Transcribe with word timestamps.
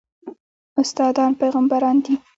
استادان 0.81 1.31
پېغمبران 1.39 1.97
دي 2.05 2.13